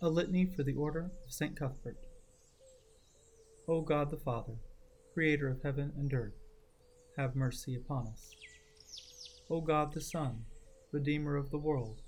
A 0.00 0.08
Litany 0.08 0.46
for 0.46 0.62
the 0.62 0.76
Order 0.76 1.10
of 1.26 1.32
St. 1.32 1.56
Cuthbert. 1.56 1.98
O 3.66 3.80
God 3.80 4.12
the 4.12 4.16
Father, 4.16 4.54
Creator 5.12 5.48
of 5.48 5.62
heaven 5.64 5.92
and 5.96 6.14
earth, 6.14 6.38
have 7.16 7.34
mercy 7.34 7.74
upon 7.74 8.06
us. 8.06 8.30
O 9.50 9.60
God 9.60 9.92
the 9.92 10.00
Son, 10.00 10.44
Redeemer 10.92 11.34
of 11.34 11.50
the 11.50 11.58
world, 11.58 12.02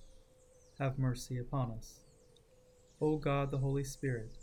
have 0.79 1.01
mercy 1.01 1.37
upon 1.39 1.73
us. 1.73 2.05
O 3.01 3.17
God 3.17 3.51
the 3.51 3.59
Holy 3.59 3.83
Spirit, 3.83 4.39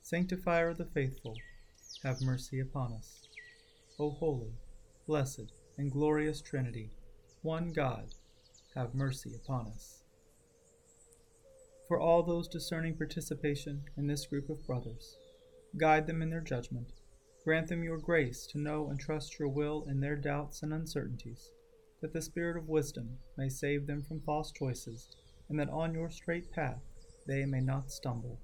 Sanctifier 0.00 0.68
of 0.68 0.78
the 0.78 0.84
faithful, 0.84 1.34
have 2.04 2.22
mercy 2.22 2.60
upon 2.60 2.92
us. 2.92 3.26
O 3.98 4.10
holy, 4.10 4.52
blessed, 5.08 5.52
and 5.78 5.90
glorious 5.90 6.40
Trinity, 6.40 6.92
one 7.42 7.72
God, 7.72 8.14
have 8.76 8.94
mercy 8.94 9.34
upon 9.34 9.66
us. 9.66 10.03
For 11.86 12.00
all 12.00 12.22
those 12.22 12.48
discerning 12.48 12.96
participation 12.96 13.84
in 13.98 14.06
this 14.06 14.26
group 14.26 14.48
of 14.48 14.66
brothers, 14.66 15.18
guide 15.76 16.06
them 16.06 16.22
in 16.22 16.30
their 16.30 16.40
judgment, 16.40 16.92
grant 17.44 17.68
them 17.68 17.84
your 17.84 17.98
grace 17.98 18.46
to 18.52 18.58
know 18.58 18.88
and 18.88 18.98
trust 18.98 19.38
your 19.38 19.48
will 19.48 19.84
in 19.86 20.00
their 20.00 20.16
doubts 20.16 20.62
and 20.62 20.72
uncertainties, 20.72 21.50
that 22.00 22.14
the 22.14 22.22
Spirit 22.22 22.56
of 22.56 22.70
wisdom 22.70 23.18
may 23.36 23.50
save 23.50 23.86
them 23.86 24.02
from 24.02 24.22
false 24.22 24.50
choices, 24.50 25.08
and 25.50 25.60
that 25.60 25.68
on 25.68 25.92
your 25.92 26.08
straight 26.08 26.50
path 26.52 26.80
they 27.26 27.44
may 27.44 27.60
not 27.60 27.90
stumble. 27.90 28.40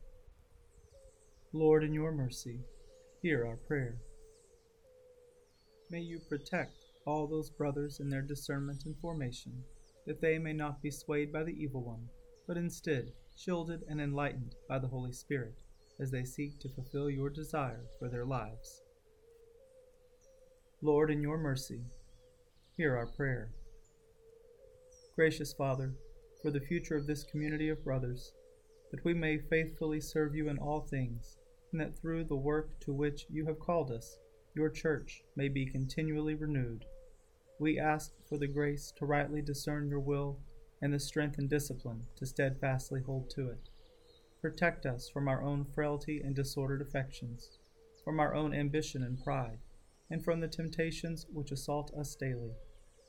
Lord, 1.54 1.82
in 1.82 1.94
your 1.94 2.12
mercy, 2.12 2.60
hear 3.22 3.46
our 3.46 3.56
prayer. 3.56 3.96
May 5.90 6.00
you 6.00 6.20
protect 6.28 6.76
all 7.06 7.26
those 7.26 7.50
brothers 7.50 8.00
in 8.00 8.10
their 8.10 8.22
discernment 8.22 8.84
and 8.84 8.94
formation, 8.98 9.64
that 10.06 10.20
they 10.20 10.38
may 10.38 10.52
not 10.52 10.82
be 10.82 10.90
swayed 10.90 11.32
by 11.32 11.42
the 11.42 11.56
evil 11.58 11.82
one, 11.82 12.06
but 12.46 12.58
instead 12.58 13.12
shielded 13.42 13.82
and 13.88 14.00
enlightened 14.00 14.54
by 14.68 14.78
the 14.78 14.88
Holy 14.88 15.12
Spirit 15.12 15.62
as 15.98 16.10
they 16.10 16.24
seek 16.24 16.58
to 16.60 16.68
fulfill 16.68 17.08
your 17.08 17.30
desire 17.30 17.86
for 17.98 18.08
their 18.08 18.26
lives. 18.26 18.82
Lord, 20.82 21.10
in 21.10 21.22
your 21.22 21.38
mercy, 21.38 21.80
hear 22.76 22.96
our 22.96 23.06
prayer. 23.06 23.52
Gracious 25.14 25.52
Father, 25.54 25.94
for 26.42 26.50
the 26.50 26.60
future 26.60 26.96
of 26.96 27.06
this 27.06 27.24
community 27.24 27.68
of 27.68 27.84
brothers, 27.84 28.32
that 28.90 29.04
we 29.04 29.14
may 29.14 29.38
faithfully 29.38 30.00
serve 30.00 30.34
you 30.34 30.48
in 30.48 30.58
all 30.58 30.80
things, 30.80 31.38
and 31.72 31.80
that 31.80 31.98
through 31.98 32.24
the 32.24 32.36
work 32.36 32.78
to 32.80 32.92
which 32.92 33.26
you 33.30 33.46
have 33.46 33.58
called 33.58 33.90
us, 33.90 34.18
your 34.54 34.68
church 34.68 35.22
may 35.36 35.48
be 35.48 35.64
continually 35.64 36.34
renewed. 36.34 36.84
We 37.58 37.78
ask 37.78 38.12
for 38.28 38.36
the 38.38 38.48
grace 38.48 38.92
to 38.96 39.06
rightly 39.06 39.42
discern 39.42 39.88
your 39.88 40.00
will 40.00 40.38
and 40.82 40.92
the 40.92 40.98
strength 40.98 41.38
and 41.38 41.48
discipline 41.48 42.02
to 42.16 42.26
steadfastly 42.26 43.00
hold 43.04 43.28
to 43.30 43.48
it. 43.48 43.68
Protect 44.40 44.86
us 44.86 45.10
from 45.10 45.28
our 45.28 45.42
own 45.42 45.64
frailty 45.74 46.20
and 46.20 46.34
disordered 46.34 46.80
affections, 46.80 47.58
from 48.04 48.18
our 48.18 48.34
own 48.34 48.54
ambition 48.54 49.02
and 49.02 49.22
pride, 49.22 49.58
and 50.10 50.24
from 50.24 50.40
the 50.40 50.48
temptations 50.48 51.26
which 51.32 51.52
assault 51.52 51.92
us 51.98 52.14
daily, 52.14 52.52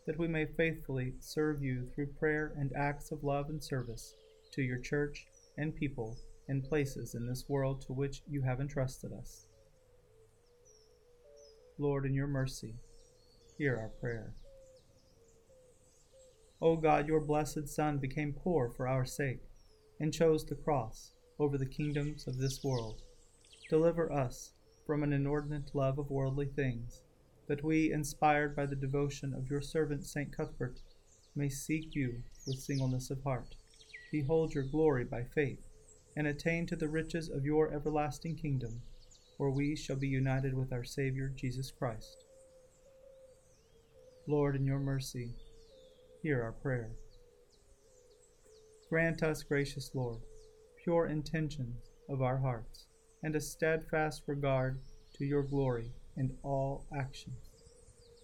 that 0.06 0.20
we 0.20 0.28
may 0.28 0.46
faithfully 0.46 1.14
serve 1.20 1.64
you 1.64 1.88
through 1.96 2.08
prayer 2.08 2.54
and 2.58 2.74
acts 2.76 3.12
of 3.12 3.24
love 3.24 3.50
and 3.50 3.64
service 3.64 4.14
to 4.52 4.62
your 4.62 4.80
church 4.80 5.26
and 5.58 5.76
people 5.76 6.18
and 6.48 6.64
places 6.64 7.16
in 7.16 7.26
this 7.26 7.46
world 7.48 7.82
to 7.82 7.94
which 7.94 8.22
you 8.28 8.42
have 8.42 8.60
entrusted 8.60 9.14
us. 9.14 9.46
Lord, 11.78 12.06
in 12.06 12.14
your 12.14 12.28
mercy, 12.28 12.76
hear 13.58 13.78
our 13.78 13.90
prayer. 14.02 14.34
O 16.62 16.76
God, 16.76 17.08
your 17.08 17.20
blessed 17.20 17.68
Son 17.68 17.98
became 17.98 18.34
poor 18.34 18.70
for 18.70 18.88
our 18.88 19.04
sake, 19.04 19.42
and 20.00 20.14
chose 20.14 20.46
the 20.46 20.56
cross 20.56 21.12
over 21.40 21.58
the 21.58 21.66
kingdoms 21.66 22.28
of 22.28 22.38
this 22.38 22.64
world. 22.64 23.02
Deliver 23.70 24.12
us 24.12 24.52
from 24.86 25.02
an 25.02 25.12
inordinate 25.12 25.74
love 25.74 25.98
of 25.98 26.12
worldly 26.12 26.46
things, 26.46 27.02
that 27.48 27.64
we, 27.64 27.92
inspired 27.92 28.56
by 28.56 28.68
the 28.68 28.76
devotion 28.76 29.34
of 29.34 29.50
your 29.50 29.62
servant 29.62 30.06
St. 30.06 30.32
Cuthbert, 30.36 30.82
may 31.36 31.50
seek 31.50 31.96
you 31.96 32.22
with 32.46 32.60
singleness 32.60 33.10
of 33.10 33.24
heart, 33.24 33.56
behold 34.12 34.54
your 34.54 34.66
glory 34.66 35.04
by 35.04 35.24
faith, 35.24 35.66
and 36.16 36.28
attain 36.28 36.68
to 36.68 36.76
the 36.76 36.90
riches 36.90 37.30
of 37.30 37.46
your 37.46 37.74
everlasting 37.74 38.36
kingdom, 38.36 38.82
where 39.38 39.50
we 39.50 39.76
shall 39.76 39.96
be 39.96 40.08
united 40.08 40.54
with 40.54 40.72
our 40.72 40.84
Saviour 40.84 41.30
Jesus 41.30 41.72
Christ. 41.72 42.26
Lord, 44.28 44.56
in 44.56 44.66
your 44.66 44.80
mercy, 44.80 45.34
hear 46.22 46.44
our 46.44 46.52
prayer. 46.52 46.92
Grant 48.90 49.24
us, 49.24 49.44
gracious 49.44 49.92
Lord, 49.94 50.20
pure 50.84 51.08
intentions 51.08 51.90
of 52.10 52.22
our 52.22 52.38
hearts, 52.38 52.86
and 53.24 53.36
a 53.36 53.42
steadfast 53.42 54.24
regard 54.28 54.80
to 55.16 55.26
your 55.26 55.44
glory 55.44 55.92
in 56.18 56.36
all 56.44 56.86
actions. 56.98 57.50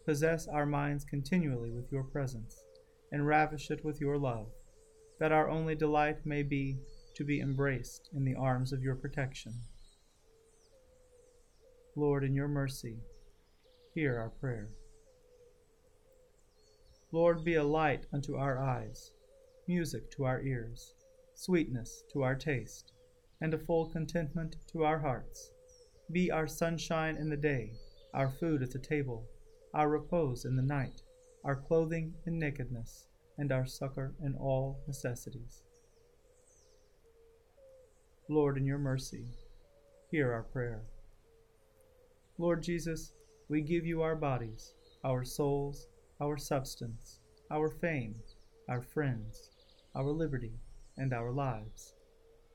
Possess 0.05 0.47
our 0.47 0.65
minds 0.65 1.05
continually 1.05 1.71
with 1.71 1.91
your 1.91 2.03
presence, 2.03 2.55
and 3.11 3.25
ravish 3.25 3.71
it 3.71 3.83
with 3.83 3.99
your 4.01 4.17
love, 4.17 4.47
that 5.19 5.31
our 5.31 5.49
only 5.49 5.75
delight 5.75 6.25
may 6.25 6.43
be 6.43 6.77
to 7.15 7.23
be 7.23 7.39
embraced 7.39 8.09
in 8.13 8.23
the 8.23 8.35
arms 8.35 8.71
of 8.71 8.83
your 8.83 8.95
protection. 8.95 9.53
Lord, 11.95 12.23
in 12.23 12.35
your 12.35 12.47
mercy, 12.47 12.97
hear 13.95 14.19
our 14.19 14.29
prayer. 14.29 14.69
Lord, 17.17 17.43
be 17.43 17.55
a 17.55 17.63
light 17.63 18.05
unto 18.13 18.35
our 18.35 18.59
eyes, 18.59 19.11
music 19.67 20.11
to 20.11 20.23
our 20.25 20.39
ears, 20.43 20.93
sweetness 21.33 22.03
to 22.13 22.21
our 22.21 22.35
taste, 22.35 22.93
and 23.41 23.55
a 23.55 23.57
full 23.57 23.89
contentment 23.89 24.57
to 24.67 24.83
our 24.83 24.99
hearts. 24.99 25.49
Be 26.11 26.29
our 26.29 26.45
sunshine 26.45 27.17
in 27.17 27.27
the 27.27 27.35
day, 27.35 27.71
our 28.13 28.29
food 28.29 28.61
at 28.61 28.69
the 28.69 28.77
table, 28.77 29.25
our 29.73 29.89
repose 29.89 30.45
in 30.45 30.55
the 30.55 30.61
night, 30.61 31.01
our 31.43 31.55
clothing 31.55 32.13
in 32.27 32.37
nakedness, 32.37 33.07
and 33.39 33.51
our 33.51 33.65
succor 33.65 34.13
in 34.23 34.35
all 34.35 34.83
necessities. 34.85 35.63
Lord, 38.29 38.57
in 38.57 38.65
your 38.67 38.77
mercy, 38.77 39.25
hear 40.11 40.31
our 40.31 40.43
prayer. 40.43 40.83
Lord 42.37 42.61
Jesus, 42.61 43.13
we 43.49 43.61
give 43.61 43.87
you 43.87 44.03
our 44.03 44.15
bodies, 44.15 44.75
our 45.03 45.25
souls, 45.25 45.87
our 46.19 46.37
substance, 46.37 47.19
our 47.51 47.69
fame, 47.69 48.15
our 48.67 48.81
friends, 48.81 49.51
our 49.95 50.11
liberty, 50.11 50.53
and 50.97 51.13
our 51.13 51.31
lives. 51.31 51.93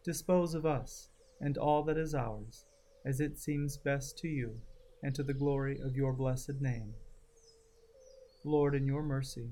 Dispose 0.04 0.54
of 0.54 0.66
us 0.66 1.08
and 1.40 1.56
all 1.56 1.82
that 1.84 1.96
is 1.96 2.14
ours, 2.14 2.66
as 3.06 3.20
it 3.20 3.38
seems 3.38 3.76
best 3.76 4.18
to 4.18 4.28
you, 4.28 4.60
and 5.02 5.14
to 5.14 5.22
the 5.22 5.34
glory 5.34 5.78
of 5.80 5.96
your 5.96 6.12
blessed 6.12 6.60
name. 6.60 6.92
Lord, 8.44 8.74
in 8.74 8.86
your 8.86 9.02
mercy, 9.02 9.50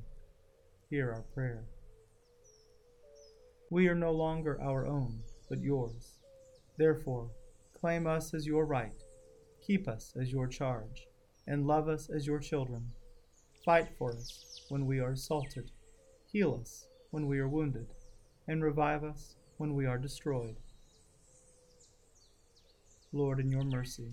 hear 0.88 1.12
our 1.12 1.22
prayer. 1.34 1.65
We 3.70 3.87
are 3.87 3.94
no 3.94 4.10
longer 4.10 4.60
our 4.60 4.87
own, 4.87 5.20
but 5.49 5.60
yours. 5.60 6.19
Therefore, 6.76 7.31
claim 7.78 8.06
us 8.09 8.34
as 8.34 8.47
your 8.47 8.66
right, 8.66 9.03
keep 9.65 9.87
us 9.87 10.12
as 10.20 10.32
your 10.32 10.49
charge, 10.49 11.06
and 11.47 11.66
love 11.66 11.88
us 11.88 12.10
as 12.10 12.26
your 12.26 12.41
children 12.41 12.91
Fight 13.65 13.88
for 13.98 14.12
us 14.12 14.65
when 14.71 14.87
we 14.87 15.00
are 15.00 15.12
assaulted. 15.12 15.71
Heal 16.32 16.59
us 16.62 16.87
when 17.10 17.26
we 17.26 17.38
are 17.41 17.48
wounded, 17.48 17.88
and 18.48 18.62
revive 18.62 19.04
us 19.04 19.34
when 19.59 19.75
we 19.75 19.84
are 19.84 19.98
destroyed. 19.98 20.56
Lord, 23.12 23.38
in 23.38 23.50
your 23.50 23.65
mercy, 23.65 24.12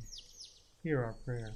hear 0.83 1.01
our 1.01 1.13
prayer. 1.23 1.53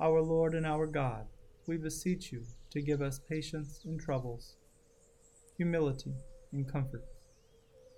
Our 0.00 0.22
Lord 0.22 0.54
and 0.54 0.64
our 0.64 0.86
God, 0.86 1.26
we 1.66 1.76
beseech 1.76 2.32
you 2.32 2.46
to 2.70 2.80
give 2.80 3.02
us 3.02 3.20
patience 3.28 3.80
in 3.84 3.98
troubles, 3.98 4.56
humility 5.58 6.14
in 6.54 6.64
comfort, 6.64 7.04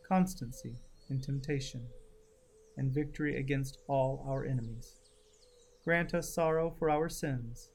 constancy 0.09 0.75
in 1.11 1.21
temptation, 1.21 1.87
and 2.77 2.93
victory 2.93 3.37
against 3.37 3.79
all 3.87 4.27
our 4.29 4.45
enemies 4.45 4.97
Grant 5.85 6.15
us 6.15 6.33
sorrow 6.33 6.73
for 6.79 6.89
our 6.89 7.09
sins, 7.09 7.71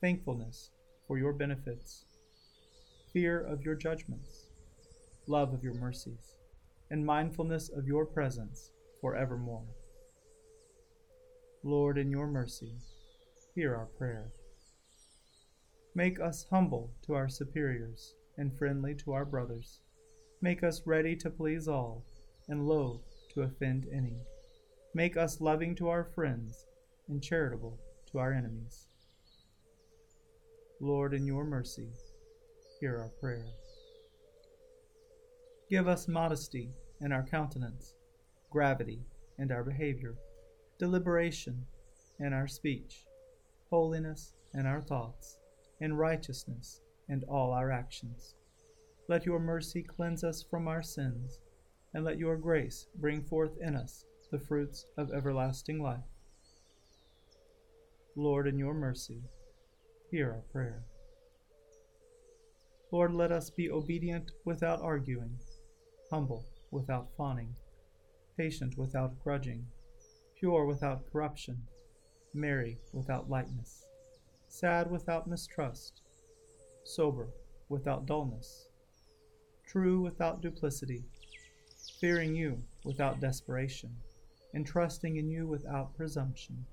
thankfulness 0.00 0.70
for 1.08 1.18
your 1.18 1.32
benefits, 1.32 2.04
fear 3.12 3.40
of 3.40 3.62
your 3.62 3.74
judgments, 3.74 4.46
love 5.26 5.52
of 5.52 5.64
your 5.64 5.74
mercies, 5.74 6.36
and 6.88 7.04
mindfulness 7.04 7.68
of 7.68 7.88
your 7.88 8.06
presence 8.06 8.70
for 9.00 9.16
evermore. 9.16 9.66
Lord, 11.64 11.98
in 11.98 12.12
your 12.12 12.28
mercy, 12.28 12.74
hear 13.56 13.74
our 13.74 13.86
prayer. 13.86 14.30
Make 15.96 16.20
us 16.20 16.46
humble 16.48 16.92
to 17.06 17.14
our 17.14 17.28
superiors 17.28 18.14
and 18.36 18.56
friendly 18.56 18.94
to 18.96 19.14
our 19.14 19.24
brothers. 19.24 19.80
Make 20.40 20.62
us 20.62 20.82
ready 20.86 21.16
to 21.16 21.30
please 21.30 21.66
all 21.66 22.04
and 22.48 22.68
loath 22.68 23.02
to 23.34 23.42
offend 23.42 23.88
any. 23.92 24.18
Make 24.94 25.16
us 25.16 25.40
loving 25.40 25.74
to 25.76 25.88
our 25.88 26.04
friends 26.04 26.66
and 27.08 27.22
charitable 27.22 27.78
to 28.10 28.18
our 28.18 28.32
enemies. 28.32 28.86
Lord, 30.80 31.14
in 31.14 31.26
your 31.26 31.44
mercy, 31.44 31.88
hear 32.80 32.98
our 32.98 33.10
prayer. 33.20 33.46
Give 35.70 35.88
us 35.88 36.06
modesty 36.06 36.70
in 37.00 37.12
our 37.12 37.24
countenance, 37.24 37.94
gravity 38.50 39.00
in 39.38 39.50
our 39.50 39.64
behavior, 39.64 40.14
deliberation 40.78 41.66
in 42.20 42.32
our 42.32 42.46
speech, 42.46 43.04
holiness 43.70 44.34
in 44.54 44.66
our 44.66 44.80
thoughts, 44.80 45.38
and 45.80 45.98
righteousness 45.98 46.80
in 47.08 47.22
all 47.28 47.52
our 47.52 47.70
actions. 47.70 48.34
Let 49.08 49.26
your 49.26 49.38
mercy 49.38 49.82
cleanse 49.82 50.24
us 50.24 50.44
from 50.48 50.68
our 50.68 50.82
sins, 50.82 51.38
and 51.94 52.04
let 52.04 52.18
your 52.18 52.36
grace 52.36 52.86
bring 52.96 53.22
forth 53.22 53.52
in 53.60 53.76
us 53.76 54.04
the 54.30 54.40
fruits 54.40 54.84
of 54.98 55.10
everlasting 55.12 55.82
life. 55.82 56.15
Lord, 58.18 58.48
in 58.48 58.58
your 58.58 58.72
mercy, 58.72 59.20
hear 60.10 60.32
our 60.32 60.40
prayer. 60.50 60.82
Lord, 62.90 63.12
let 63.12 63.30
us 63.30 63.50
be 63.50 63.70
obedient 63.70 64.30
without 64.46 64.80
arguing, 64.80 65.38
humble 66.10 66.46
without 66.70 67.08
fawning, 67.14 67.54
patient 68.38 68.78
without 68.78 69.22
grudging, 69.22 69.66
pure 70.40 70.64
without 70.64 71.12
corruption, 71.12 71.58
merry 72.32 72.78
without 72.94 73.28
lightness, 73.28 73.84
sad 74.48 74.90
without 74.90 75.26
mistrust, 75.26 76.00
sober 76.84 77.28
without 77.68 78.06
dullness, 78.06 78.68
true 79.66 80.00
without 80.00 80.40
duplicity, 80.40 81.04
fearing 82.00 82.34
you 82.34 82.62
without 82.82 83.20
desperation, 83.20 83.94
and 84.54 84.66
trusting 84.66 85.16
in 85.16 85.28
you 85.28 85.46
without 85.46 85.94
presumption. 85.94 86.64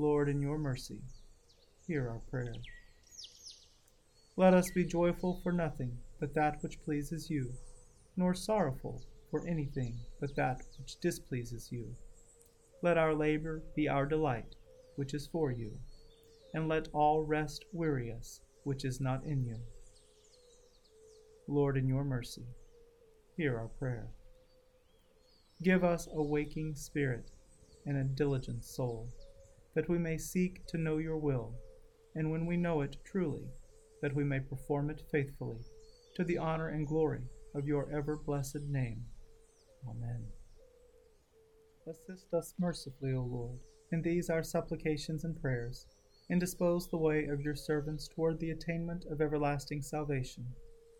Lord, 0.00 0.30
in 0.30 0.40
your 0.40 0.56
mercy, 0.56 1.02
hear 1.86 2.08
our 2.08 2.22
prayer. 2.30 2.54
Let 4.34 4.54
us 4.54 4.70
be 4.70 4.82
joyful 4.82 5.38
for 5.42 5.52
nothing 5.52 5.98
but 6.18 6.32
that 6.32 6.62
which 6.62 6.82
pleases 6.86 7.28
you, 7.28 7.52
nor 8.16 8.32
sorrowful 8.32 9.02
for 9.30 9.46
anything 9.46 9.94
but 10.18 10.34
that 10.36 10.62
which 10.78 10.98
displeases 11.02 11.68
you. 11.70 11.94
Let 12.82 12.96
our 12.96 13.12
labor 13.12 13.60
be 13.76 13.90
our 13.90 14.06
delight, 14.06 14.54
which 14.96 15.12
is 15.12 15.28
for 15.30 15.52
you, 15.52 15.78
and 16.54 16.66
let 16.66 16.88
all 16.94 17.22
rest 17.22 17.66
weary 17.70 18.10
us, 18.10 18.40
which 18.64 18.86
is 18.86 19.02
not 19.02 19.22
in 19.24 19.44
you. 19.44 19.58
Lord, 21.46 21.76
in 21.76 21.86
your 21.86 22.04
mercy, 22.04 22.46
hear 23.36 23.58
our 23.58 23.68
prayer. 23.68 24.08
Give 25.62 25.84
us 25.84 26.08
a 26.10 26.22
waking 26.22 26.74
spirit 26.74 27.30
and 27.84 27.98
a 27.98 28.04
diligent 28.04 28.64
soul, 28.64 29.10
that 29.74 29.88
we 29.88 29.98
may 29.98 30.18
seek 30.18 30.66
to 30.66 30.78
know 30.78 30.98
your 30.98 31.18
will, 31.18 31.54
and 32.14 32.30
when 32.30 32.46
we 32.46 32.56
know 32.56 32.80
it 32.80 32.96
truly, 33.04 33.46
that 34.02 34.14
we 34.14 34.24
may 34.24 34.40
perform 34.40 34.90
it 34.90 35.02
faithfully, 35.10 35.60
to 36.16 36.24
the 36.24 36.38
honor 36.38 36.68
and 36.68 36.86
glory 36.86 37.22
of 37.54 37.66
your 37.66 37.88
ever 37.92 38.16
blessed 38.16 38.62
name. 38.68 39.02
Amen. 39.88 40.26
Assist 41.88 42.32
us 42.34 42.54
mercifully, 42.58 43.12
O 43.14 43.22
Lord, 43.22 43.58
in 43.92 44.02
these 44.02 44.28
our 44.30 44.42
supplications 44.42 45.24
and 45.24 45.40
prayers, 45.40 45.86
and 46.28 46.40
dispose 46.40 46.88
the 46.88 46.96
way 46.96 47.24
of 47.26 47.40
your 47.40 47.56
servants 47.56 48.08
toward 48.08 48.38
the 48.38 48.50
attainment 48.50 49.04
of 49.10 49.20
everlasting 49.20 49.82
salvation, 49.82 50.46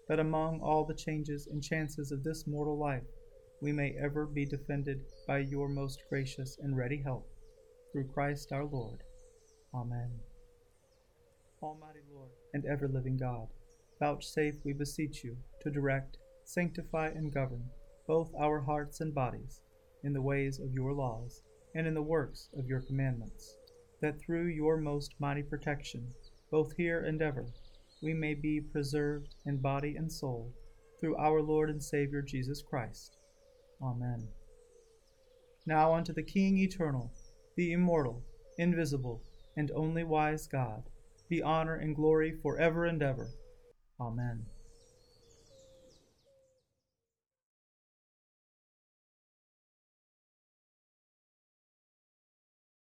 that 0.08 0.18
among 0.18 0.60
all 0.60 0.84
the 0.84 0.94
changes 0.94 1.46
and 1.46 1.62
chances 1.62 2.10
of 2.10 2.24
this 2.24 2.46
mortal 2.46 2.78
life, 2.78 3.06
we 3.62 3.72
may 3.72 3.94
ever 4.02 4.26
be 4.26 4.44
defended 4.44 5.02
by 5.26 5.38
your 5.38 5.68
most 5.68 6.02
gracious 6.08 6.58
and 6.62 6.76
ready 6.76 7.00
help. 7.00 7.28
Through 7.92 8.08
Christ 8.08 8.52
our 8.52 8.64
Lord. 8.64 9.02
Amen. 9.74 10.10
Almighty 11.62 12.00
Lord 12.12 12.30
and 12.54 12.64
ever 12.64 12.88
living 12.88 13.16
God, 13.16 13.48
vouchsafe, 13.98 14.56
we 14.64 14.72
beseech 14.72 15.22
you, 15.24 15.36
to 15.62 15.70
direct, 15.70 16.16
sanctify, 16.44 17.08
and 17.08 17.32
govern 17.32 17.64
both 18.06 18.32
our 18.38 18.60
hearts 18.60 19.00
and 19.00 19.14
bodies 19.14 19.60
in 20.02 20.12
the 20.12 20.20
ways 20.22 20.58
of 20.58 20.72
your 20.72 20.92
laws 20.92 21.42
and 21.76 21.86
in 21.86 21.94
the 21.94 22.02
works 22.02 22.48
of 22.58 22.66
your 22.66 22.80
commandments, 22.80 23.56
that 24.00 24.20
through 24.20 24.46
your 24.46 24.76
most 24.76 25.14
mighty 25.20 25.42
protection, 25.42 26.06
both 26.50 26.76
here 26.76 27.04
and 27.04 27.22
ever, 27.22 27.46
we 28.02 28.12
may 28.12 28.34
be 28.34 28.60
preserved 28.60 29.36
in 29.46 29.58
body 29.58 29.94
and 29.96 30.10
soul 30.10 30.52
through 30.98 31.16
our 31.18 31.40
Lord 31.40 31.70
and 31.70 31.82
Savior 31.82 32.22
Jesus 32.22 32.62
Christ. 32.62 33.16
Amen. 33.80 34.26
Now 35.66 35.94
unto 35.94 36.12
the 36.12 36.22
King 36.22 36.58
eternal, 36.58 37.12
the 37.56 37.72
immortal, 37.72 38.22
invisible, 38.58 39.22
and 39.56 39.70
only 39.72 40.04
wise 40.04 40.46
God, 40.46 40.82
be 41.28 41.42
honor 41.42 41.74
and 41.74 41.94
glory 41.94 42.32
for 42.42 42.58
ever 42.58 42.84
and 42.84 43.02
ever. 43.02 43.28
Amen. 44.00 44.46